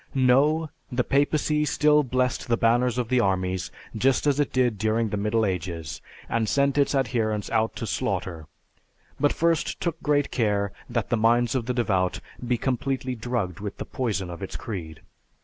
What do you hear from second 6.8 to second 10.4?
adherents out to slaughter; but first took great